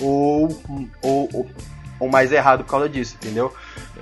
[0.00, 0.48] ou,
[1.02, 1.46] ou, ou
[2.04, 3.52] ou mais errado por causa disso, entendeu?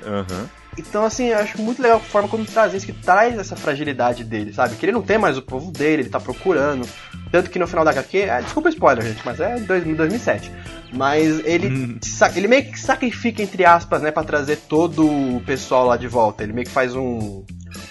[0.04, 0.46] Uhum.
[0.76, 4.24] Então, assim, eu acho muito legal a forma como traz isso, que traz essa fragilidade
[4.24, 4.74] dele, sabe?
[4.76, 6.88] Que ele não tem mais o povo dele, ele tá procurando.
[7.30, 10.50] Tanto que no final da HQ, é, desculpa o spoiler, gente, mas é 2007.
[10.92, 11.98] Mas ele, uhum.
[12.34, 16.42] ele meio que sacrifica, entre aspas, né, pra trazer todo o pessoal lá de volta.
[16.42, 17.44] Ele meio que faz um.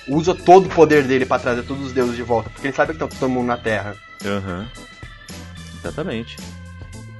[0.07, 2.93] usa todo o poder dele para trazer todos os deuses de volta, porque ele sabe
[2.93, 3.95] que tá todo mundo na Terra.
[4.25, 4.59] Aham.
[4.59, 4.65] Uhum.
[5.79, 6.37] Exatamente.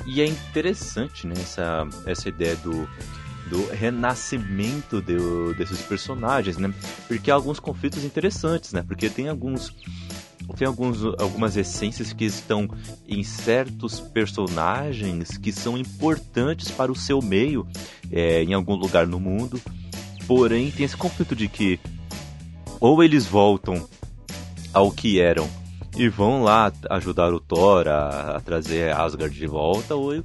[0.05, 2.87] E é interessante, né, essa, essa ideia do,
[3.49, 5.17] do renascimento de,
[5.57, 6.73] desses personagens, né?
[7.07, 8.83] Porque há alguns conflitos interessantes, né?
[8.85, 9.73] Porque tem alguns
[10.57, 12.67] tem alguns, algumas essências que estão
[13.07, 17.65] em certos personagens que são importantes para o seu meio
[18.11, 19.61] é, em algum lugar no mundo.
[20.27, 21.79] Porém, tem esse conflito de que
[22.79, 23.87] ou eles voltam
[24.73, 25.47] ao que eram
[25.97, 30.23] e vão lá ajudar o Thor a, a trazer Asgard de volta, ou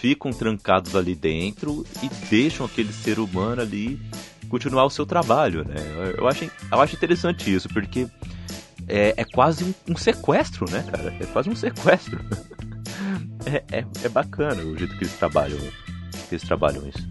[0.00, 4.00] ficam trancados ali dentro e deixam aquele ser humano ali
[4.48, 5.74] continuar o seu trabalho, né?
[6.16, 8.06] Eu acho, eu acho interessante isso, porque
[8.86, 11.14] é, é quase um, um, sequestro, né, cara?
[11.18, 12.20] É quase um sequestro.
[13.46, 15.58] é, é, é bacana o jeito que eles trabalham,
[16.28, 17.08] que eles trabalham isso.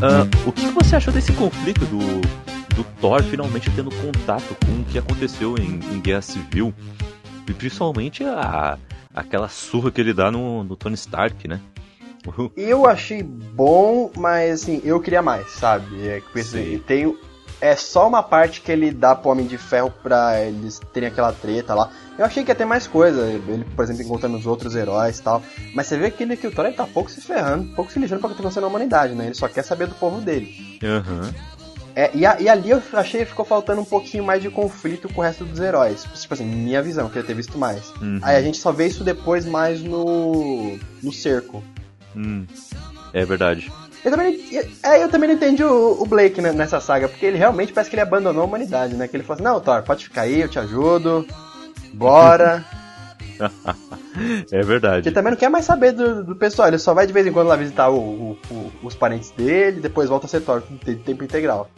[0.00, 1.98] Uh, o que você achou desse conflito do,
[2.74, 6.72] do Thor finalmente tendo contato com o que aconteceu em, em Guerra Civil?
[7.46, 8.78] E principalmente a,
[9.14, 11.60] aquela surra que ele dá no, no Tony Stark, né?
[12.56, 16.06] Eu achei bom, mas assim, eu queria mais, sabe?
[16.06, 17.14] É, assim, tem,
[17.60, 21.32] é só uma parte que ele dá pro Homem de Ferro pra eles terem aquela
[21.32, 21.90] treta lá.
[22.18, 25.22] Eu achei que ia ter mais coisa, ele, por exemplo, encontrando os outros heróis e
[25.22, 25.42] tal.
[25.74, 27.98] Mas você vê que ele que o Thor ele tá pouco se ferrando, pouco se
[27.98, 29.26] lixando pra o que tá acontecendo na humanidade, né?
[29.26, 30.78] Ele só quer saber do povo dele.
[30.82, 31.32] Uhum.
[31.94, 35.08] É, e, a, e, ali eu achei que ficou faltando um pouquinho mais de conflito
[35.12, 36.06] com o resto dos heróis.
[36.14, 37.90] Tipo assim, minha visão, queria ter visto mais.
[38.00, 38.20] Uhum.
[38.22, 40.78] Aí a gente só vê isso depois mais no.
[41.02, 41.62] no cerco.
[42.14, 42.46] Hum.
[43.12, 43.72] É verdade.
[44.04, 44.40] Eu também,
[44.82, 47.96] é, eu também não entendi o, o Blake nessa saga, porque ele realmente parece que
[47.96, 49.06] ele abandonou a humanidade, né?
[49.06, 51.26] Que ele falou assim, não, Thor, pode ficar aí, eu te ajudo,
[51.92, 52.64] bora.
[54.50, 55.08] é verdade.
[55.08, 57.32] Ele também não quer mais saber do, do, pessoal, ele só vai de vez em
[57.32, 61.22] quando lá visitar o, o, os parentes dele, depois volta a ser Thor de tempo
[61.22, 61.70] integral.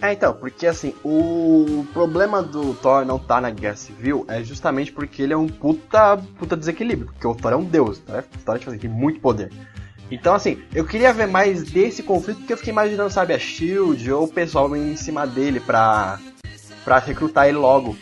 [0.00, 4.90] É, então, porque assim, o problema do Thor não tá na Guerra Civil é justamente
[4.90, 8.24] porque ele é um puta, puta desequilíbrio, porque o Thor é um deus, né?
[8.34, 9.52] O Thor tipo assim, tem muito poder.
[10.12, 14.12] Então, assim, eu queria ver mais desse conflito, porque eu fiquei imaginando, sabe, a Shield
[14.12, 16.18] ou o pessoal em cima dele pra,
[16.84, 17.96] pra recrutar ele logo.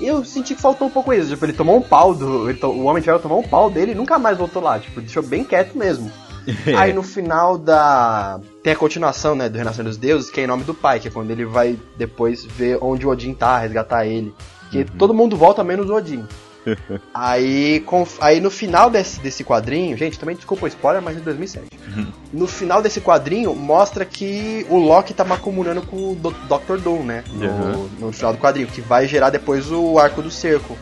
[0.00, 2.48] Eu senti que faltou um pouco isso, tipo, ele tomou um pau do.
[2.48, 5.00] Ele, o Homem de Ferro tomou um pau dele e nunca mais voltou lá, tipo,
[5.00, 6.12] deixou bem quieto mesmo.
[6.78, 8.38] Aí no final da.
[8.62, 11.08] Tem a continuação, né, do Renascer dos Deuses, que é em nome do pai, que
[11.08, 14.32] é quando ele vai depois ver onde o Odin tá, resgatar ele.
[14.70, 14.86] Que uhum.
[14.96, 16.24] todo mundo volta menos o Odin
[17.12, 21.20] aí, com, aí no final desse, desse quadrinho, gente, também desculpa o spoiler, mas é
[21.20, 21.66] 2007.
[21.88, 22.12] Uhum.
[22.32, 26.78] No final desse quadrinho, mostra que o Loki tá macumunando com o Dr.
[26.78, 27.24] Doom, né?
[27.32, 27.90] No, uhum.
[27.98, 30.76] no, final do quadrinho, que vai gerar depois o arco do cerco.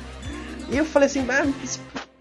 [0.71, 1.81] E eu falei assim, mas,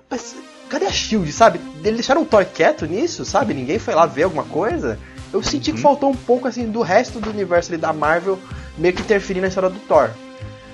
[0.09, 0.35] mas
[0.69, 1.59] cadê a Shield, sabe?
[1.83, 3.53] Eles deixaram o Thor quieto nisso, sabe?
[3.53, 4.97] Ninguém foi lá ver alguma coisa.
[5.31, 5.75] Eu senti uhum.
[5.75, 8.39] que faltou um pouco assim do resto do universo ali da Marvel
[8.77, 10.09] meio que interferir na história do Thor.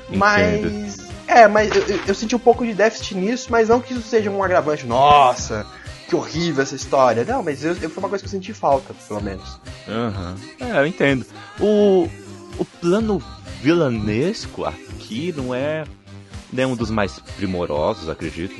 [0.07, 0.17] Entendo.
[0.17, 1.04] Mas
[1.35, 4.03] é, mas eu, eu, eu, senti um pouco de déficit nisso, mas não que isso
[4.03, 4.85] seja um agravante.
[4.85, 5.65] Nossa,
[6.07, 7.25] que horrível essa história.
[7.25, 9.59] Não, mas eu, foi uma coisa que eu senti falta, pelo menos.
[9.87, 10.35] Aham.
[10.61, 10.67] Uhum.
[10.67, 11.25] É, eu entendo.
[11.59, 12.09] O,
[12.57, 13.21] o plano
[13.61, 15.83] vilanesco aqui não é,
[16.53, 18.55] não é um dos mais primorosos, acredito.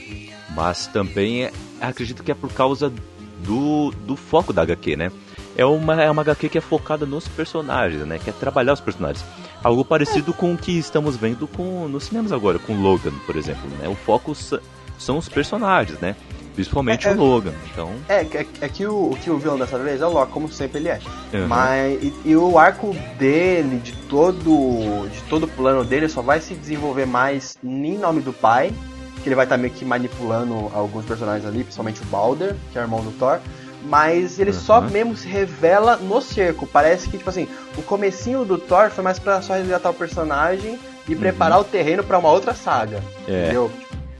[0.53, 2.91] Mas também é, acredito que é por causa
[3.39, 5.11] do, do foco da HQ, né?
[5.57, 8.19] É uma, é uma HQ que é focada nos personagens, né?
[8.19, 9.23] Que é trabalhar os personagens.
[9.65, 13.67] Algo parecido com o que estamos vendo com nos cinemas agora, com Logan, por exemplo.
[13.79, 13.89] Né?
[13.89, 14.31] O foco
[14.95, 16.15] são os personagens, né?
[16.53, 17.53] Principalmente é, o é, Logan.
[17.71, 17.91] Então...
[18.07, 20.51] É, é, é, que o, o que o vilão dessa vez é o Loki, como
[20.51, 20.99] sempre ele é.
[21.33, 21.47] Uhum.
[21.47, 26.39] Mas e, e, o arco dele, de todo, de todo o plano dele, só vai
[26.39, 28.71] se desenvolver mais em nome do pai.
[29.23, 32.77] Que ele vai estar tá meio que manipulando alguns personagens ali, principalmente o Balder, que
[32.77, 33.39] é o irmão do Thor
[33.85, 34.59] mas ele uhum.
[34.59, 36.67] só mesmo se revela no cerco.
[36.67, 40.79] Parece que, tipo assim, o comecinho do Thor foi mais pra só resgatar o personagem
[41.07, 41.19] e uhum.
[41.19, 43.01] preparar o terreno para uma outra saga.
[43.27, 43.45] É.
[43.45, 43.71] Entendeu?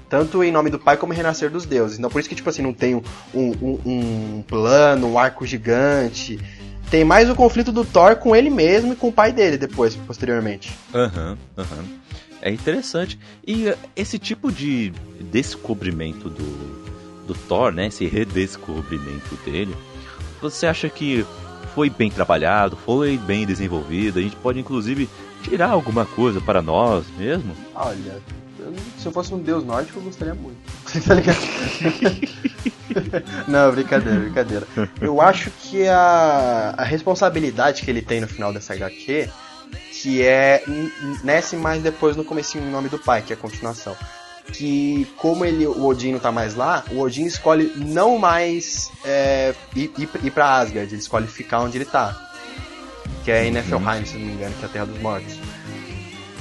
[0.08, 1.98] Tanto em nome do pai como em Renascer dos Deuses.
[1.98, 3.02] Então por isso que, tipo assim, não tem um,
[3.34, 6.40] um, um plano, um arco gigante.
[6.90, 9.96] Tem mais o conflito do Thor com ele mesmo e com o pai dele depois,
[9.96, 10.78] posteriormente.
[10.94, 11.86] Aham, uhum, aham.
[12.42, 13.18] É interessante.
[13.46, 16.85] E uh, esse tipo de descobrimento do,
[17.26, 17.88] do Thor, né?
[17.88, 19.76] Esse redescobrimento dele.
[20.42, 21.26] Você acha que
[21.74, 24.20] foi bem trabalhado, foi bem desenvolvido?
[24.20, 25.10] A gente pode inclusive
[25.44, 27.56] tirar alguma coisa para nós mesmo?
[27.74, 28.22] Olha,
[28.98, 30.58] se eu fosse um deus nórdico, eu gostaria muito.
[31.06, 31.38] tá ligado?
[33.48, 34.68] Não, brincadeira, brincadeira.
[35.02, 39.30] Eu acho que a, a responsabilidade que ele tem no final dessa HQ,
[39.92, 40.64] que é
[41.24, 43.96] nesse mais depois no comecinho em nome do pai, que é a continuação
[44.52, 49.54] que como ele, o Odin não tá mais lá, o Odin escolhe não mais é,
[49.76, 52.22] ir, ir, ir pra Asgard, ele escolhe ficar onde ele tá.
[53.24, 53.64] Que é em uhum.
[53.64, 55.36] se não me engano, que é a Terra dos Mortos.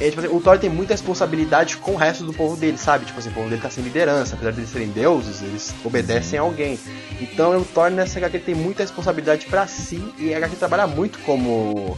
[0.01, 3.05] E, tipo assim, o Thor tem muita responsabilidade com o resto do povo dele, sabe?
[3.05, 6.38] Tipo assim, o povo dele tá sem liderança, apesar de eles serem deuses, eles obedecem
[6.38, 6.79] a alguém.
[7.21, 11.19] Então o Thor nessa HQ tem muita responsabilidade para si e a HQ trabalha muito
[11.21, 11.97] como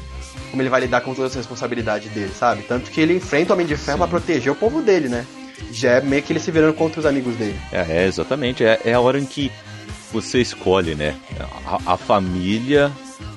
[0.51, 2.62] como ele vai lidar com toda essa responsabilidade dele, sabe?
[2.62, 3.99] Tanto que ele enfrenta o Homem de Ferro Sim.
[3.99, 5.27] pra proteger o povo dele, né?
[5.71, 7.59] Já é meio que ele se virando contra os amigos dele.
[7.73, 8.64] É, é exatamente.
[8.64, 9.51] É, é, a hora em que
[10.12, 11.16] você escolhe, né?
[11.66, 12.90] A, a família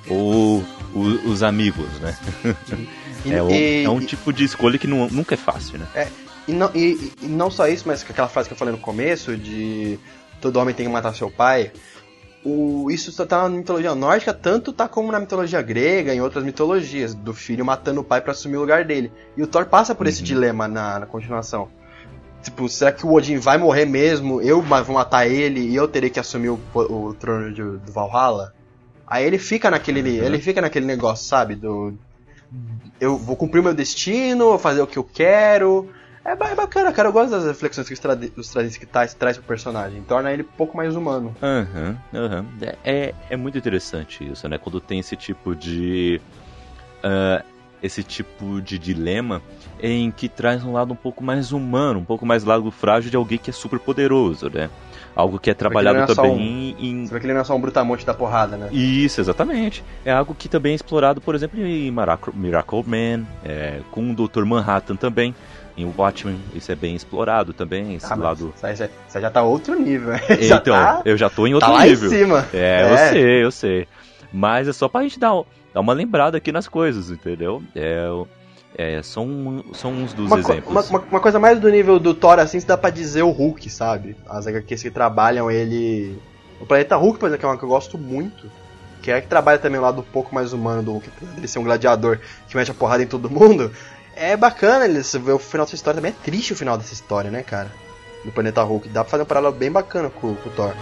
[0.08, 2.17] ou o, os amigos, né?
[3.25, 5.88] E, é, um, e, é, um, tipo de escolha que não, nunca é fácil, né?
[5.95, 6.08] É,
[6.47, 9.38] e, não, e, e não só isso, mas aquela frase que eu falei no começo
[9.38, 9.99] de
[10.41, 11.71] todo homem tem que matar seu pai.
[12.43, 17.13] O, isso tá na mitologia nórdica, tanto tá como na mitologia grega, em outras mitologias,
[17.13, 19.12] do filho matando o pai para assumir o lugar dele.
[19.36, 20.10] E o Thor passa por uhum.
[20.10, 21.69] esse dilema na, na continuação.
[22.43, 24.41] Tipo, será que o Odin vai morrer mesmo?
[24.41, 28.54] Eu vou matar ele e eu terei que assumir o, o trono de, do Valhalla?
[29.06, 30.19] Aí ele fica naquele.
[30.19, 30.25] Uhum.
[30.25, 31.56] Ele fica naquele negócio, sabe?
[31.56, 31.97] Do.
[32.99, 35.89] Eu vou cumprir o meu destino, vou fazer o que eu quero.
[36.23, 37.10] É, é bacana, cara.
[37.10, 40.02] Eu gosto das reflexões que os que traz, traz pro personagem.
[40.04, 41.36] Torna ele um pouco mais humano.
[41.41, 42.39] Aham, uhum, aham.
[42.41, 42.69] Uhum.
[42.84, 44.58] É, é muito interessante isso, né?
[44.58, 46.21] Quando tem esse tipo de.
[47.04, 47.43] Uh,
[47.81, 49.41] esse tipo de dilema
[49.81, 53.17] em que traz um lado um pouco mais humano, um pouco mais lado frágil de
[53.17, 54.69] alguém que é super poderoso, né?
[55.15, 57.05] Algo que é trabalhado é também um, em.
[57.05, 58.69] Você vê que ele não é só um brutamonte da porrada, né?
[58.71, 59.83] Isso, exatamente.
[60.05, 61.91] É algo que também é explorado, por exemplo, em
[62.33, 64.45] Miracle Man, é, com o Dr.
[64.45, 65.35] Manhattan também.
[65.77, 68.53] Em Watchmen, isso é bem explorado também, esse ah, lado.
[68.57, 70.19] Você já tá outro nível, né?
[70.41, 72.09] Então, tá, eu já tô em outro tá nível.
[72.09, 72.47] Lá em cima.
[72.53, 73.87] É, é, eu sei, eu sei.
[74.31, 75.41] Mas é só pra gente dar,
[75.73, 77.62] dar uma lembrada aqui nas coisas, entendeu?
[77.75, 78.08] É,
[78.77, 80.71] é, são, são uns dos uma, exemplos.
[80.71, 83.32] Uma, uma, uma, coisa mais do nível do Thor, assim, se dá pra dizer o
[83.32, 84.15] Hulk, sabe?
[84.27, 86.17] As HQs que trabalham ele.
[86.62, 88.49] O Planeta Hulk, por exemplo, que é uma que eu gosto muito.
[89.01, 91.60] Que é que trabalha também o lado um pouco mais humano do Hulk, ele ser
[91.60, 93.71] um gladiador que mete a porrada em todo mundo.
[94.15, 95.97] É bacana ele ver o final dessa história.
[95.97, 97.71] Também é triste o final dessa história, né, cara?
[98.25, 98.89] Do Planeta Hulk.
[98.89, 100.73] Dá pra fazer um paralelo bem bacana com, com o Thor.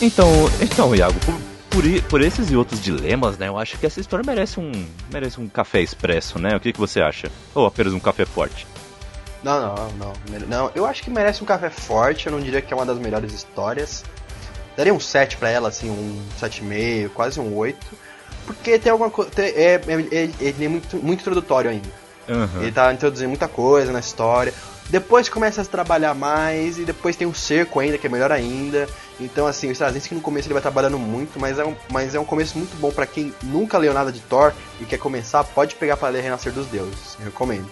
[0.00, 0.28] Então,
[0.62, 1.34] então Iago, por,
[1.68, 4.72] por, por, esses e outros dilemas, né, eu acho que essa história merece um,
[5.12, 6.56] merece um café expresso, né?
[6.56, 7.30] O que, que você acha?
[7.54, 8.66] Ou apenas um café forte?
[9.42, 10.12] Não, não, não.
[10.48, 12.98] Não, eu acho que merece um café forte, eu não diria que é uma das
[12.98, 14.04] melhores histórias.
[14.76, 17.78] Daria um 7 pra ela, assim, um 7,5, quase um 8.
[18.46, 19.30] Porque tem alguma coisa.
[19.38, 19.80] É, é,
[20.12, 21.88] é, é, muito, muito introdutório ainda.
[22.28, 22.62] Uhum.
[22.62, 24.54] Ele tá introduzindo muita coisa na história.
[24.90, 28.88] Depois começa a trabalhar mais e depois tem um cerco ainda, que é melhor ainda.
[29.20, 32.18] Então, assim, o Straczynski no começo ele vai trabalhando muito, mas é um, mas é
[32.18, 35.76] um começo muito bom para quem nunca leu nada de Thor e quer começar, pode
[35.76, 37.16] pegar para ler Renascer dos Deuses.
[37.20, 37.70] Eu recomendo.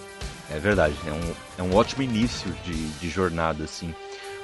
[0.49, 3.93] É verdade, é um, é um ótimo início de, de jornada, assim.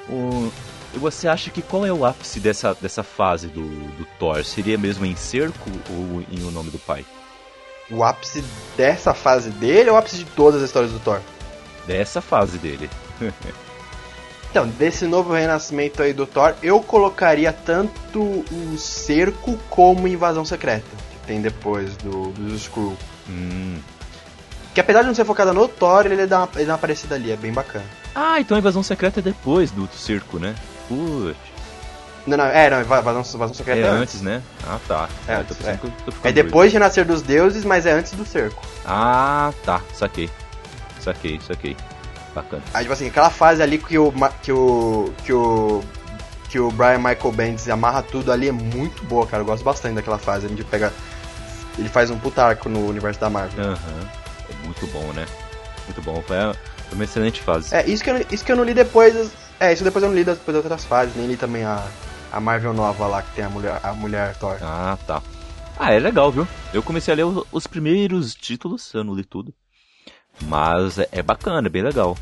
[0.09, 0.51] O,
[0.95, 4.43] você acha que qual é o ápice dessa, dessa fase do, do Thor?
[4.43, 7.05] Seria mesmo em cerco ou em O Nome do Pai?
[7.89, 8.43] O ápice
[8.75, 11.21] dessa fase dele ou o ápice de todas as histórias do Thor?
[11.87, 12.89] Dessa fase dele.
[14.49, 20.85] então, desse novo renascimento aí do Thor, eu colocaria tanto o cerco como invasão secreta,
[21.11, 22.97] que tem depois do, dos Skrull.
[23.29, 23.79] Hum.
[24.73, 27.15] Que apesar de não ser focada no Thor, ele dá, uma, ele dá uma aparecida
[27.15, 27.85] ali, é bem bacana.
[28.13, 30.53] Ah, então a invasão secreta é depois do, do circo, né?
[30.87, 31.55] Putz.
[32.25, 34.41] Não, não, é, não, invasão, invasão secreta é, é antes, né?
[34.65, 35.07] Ah, tá.
[35.27, 35.79] É, é, antes, é.
[36.23, 38.65] é depois de nascer dos deuses, mas é antes do cerco.
[38.83, 40.29] Ah, tá, saquei.
[41.05, 41.77] Saquei, saquei.
[42.33, 42.63] Bacana.
[42.73, 44.11] Aí, tipo assim, aquela fase ali que o.
[44.41, 45.13] que o.
[45.23, 45.83] que o.
[46.49, 49.43] que o Brian Michael Bendis amarra tudo ali é muito boa, cara.
[49.43, 50.47] Eu gosto bastante daquela fase.
[50.47, 50.91] Ele pega.
[51.77, 53.63] Ele faz um puta arco no universo da Marvel.
[53.63, 53.73] Aham.
[53.73, 54.07] Uhum.
[54.49, 55.25] É muito bom, né?
[55.85, 56.23] Muito bom.
[56.23, 56.37] Foi
[56.91, 57.75] uma excelente fase.
[57.75, 59.31] É, isso que eu, isso que eu não li depois.
[59.59, 61.85] É, isso depois eu não li depois das outras fases, nem li também a,
[62.31, 64.57] a Marvel nova lá, que tem a mulher, a mulher Thor.
[64.61, 65.21] Ah, tá.
[65.77, 66.47] Ah, é legal, viu?
[66.73, 69.53] Eu comecei a ler os primeiros títulos, eu não li tudo.
[70.43, 72.17] Mas é, é bacana, é bem legal.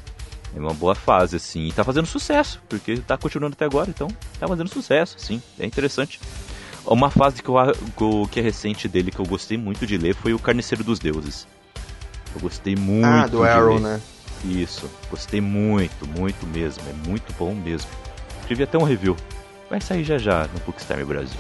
[0.56, 1.68] É uma boa fase, assim.
[1.68, 4.08] E tá fazendo sucesso, porque tá continuando até agora, então
[4.40, 5.42] tá fazendo sucesso, sim.
[5.60, 6.20] É interessante.
[6.86, 10.34] Uma fase que, eu, que é recente dele que eu gostei muito de ler foi
[10.34, 11.48] o Carniceiro dos Deuses.
[12.36, 13.06] Eu gostei muito.
[13.06, 14.02] Ah, do Arrow, né?
[14.44, 16.84] Isso, gostei muito, muito mesmo.
[16.90, 17.90] É muito bom mesmo.
[18.42, 19.16] Escrevi até um review.
[19.70, 21.40] Vai sair já já no Bookstime Brasil.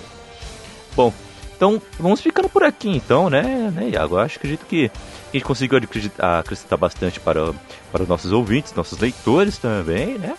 [0.95, 1.13] Bom,
[1.55, 4.17] então vamos ficando por aqui então, né, né Iago?
[4.17, 4.89] Acho que acredito que
[5.33, 5.79] a gente conseguiu
[6.19, 7.51] acrescentar bastante para,
[7.91, 10.35] para os nossos ouvintes, nossos leitores também, né?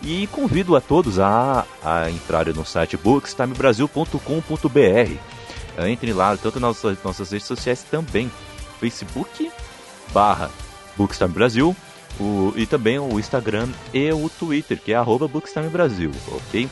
[0.00, 5.88] E convido a todos a, a entrarem no site bookstimebrasil.com.br.
[5.90, 8.30] Entrem lá, tanto nas nossas redes sociais também.
[8.78, 9.50] Facebook
[10.12, 10.50] barra
[10.96, 11.74] Bookstime Brasil
[12.20, 16.68] o, e também o Instagram e o Twitter, que é arroba Bookstime Brasil, ok?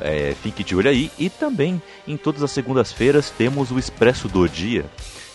[0.00, 1.10] É, fique de olho aí.
[1.18, 4.84] E também em todas as segundas-feiras temos o Expresso do Dia,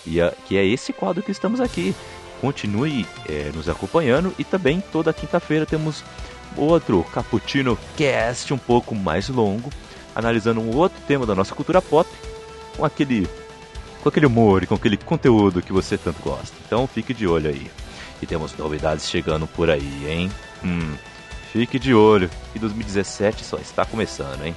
[0.05, 1.95] e a, que é esse quadro que estamos aqui.
[2.41, 6.03] Continue é, nos acompanhando e também toda quinta-feira temos
[6.57, 9.71] outro Cappuccino Cast um pouco mais longo,
[10.15, 12.09] analisando um outro tema da nossa cultura pop
[12.75, 13.27] com aquele
[14.01, 16.53] com aquele humor e com aquele conteúdo que você tanto gosta.
[16.65, 17.71] Então fique de olho aí.
[18.21, 20.31] E temos novidades chegando por aí, hein?
[20.63, 20.93] Hum,
[21.53, 24.53] fique de olho, que 2017 só está começando, hein?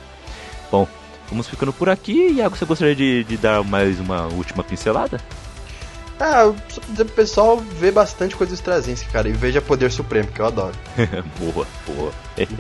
[0.71, 0.89] Bom,
[1.29, 2.33] vamos ficando por aqui.
[2.37, 5.21] Iago, você gostaria de, de dar mais uma última pincelada?
[6.19, 10.29] Ah, só pra dizer pro pessoal ver bastante coisa do cara, e veja Poder Supremo,
[10.29, 10.73] que eu adoro.
[11.39, 12.13] boa, boa.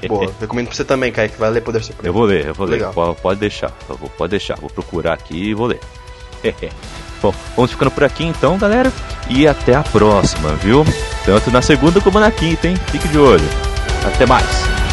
[0.07, 2.09] boa, recomendo pra você também, Kaique, vai ler Poder Supremo.
[2.09, 2.93] Eu vou ler, eu vou Legal.
[2.95, 3.71] ler, pode deixar,
[4.19, 5.81] pode deixar, vou procurar aqui e vou ler.
[7.23, 8.93] Bom, vamos ficando por aqui então, galera.
[9.29, 10.85] E até a próxima, viu?
[11.25, 12.77] Tanto na segunda como na quinta, hein?
[12.93, 13.49] Fique de olho.
[14.05, 14.86] Até mais.